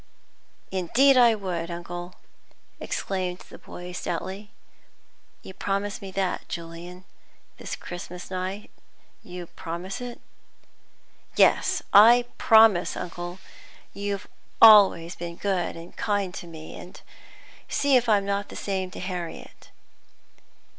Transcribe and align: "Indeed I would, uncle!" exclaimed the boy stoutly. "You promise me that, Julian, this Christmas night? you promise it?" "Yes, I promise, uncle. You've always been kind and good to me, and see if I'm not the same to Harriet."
"Indeed 0.71 1.15
I 1.15 1.35
would, 1.35 1.69
uncle!" 1.69 2.15
exclaimed 2.79 3.37
the 3.51 3.59
boy 3.59 3.91
stoutly. 3.91 4.49
"You 5.43 5.53
promise 5.53 6.01
me 6.01 6.09
that, 6.13 6.49
Julian, 6.49 7.03
this 7.57 7.75
Christmas 7.75 8.31
night? 8.31 8.71
you 9.21 9.45
promise 9.45 10.01
it?" 10.01 10.19
"Yes, 11.35 11.83
I 11.93 12.25
promise, 12.39 12.97
uncle. 12.97 13.37
You've 13.93 14.25
always 14.59 15.13
been 15.15 15.37
kind 15.37 15.77
and 15.77 15.95
good 15.95 16.33
to 16.39 16.47
me, 16.47 16.75
and 16.75 16.99
see 17.69 17.95
if 17.95 18.09
I'm 18.09 18.25
not 18.25 18.49
the 18.49 18.55
same 18.55 18.89
to 18.89 18.99
Harriet." 18.99 19.69